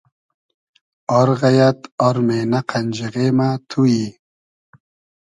آر 1.17 1.29
غݷد 1.39 1.79
آر 2.07 2.17
مېنۂ 2.27 2.59
قئنجیغې 2.69 3.27
مۂ 3.37 3.49
تو 3.69 3.81
یی 3.91 4.05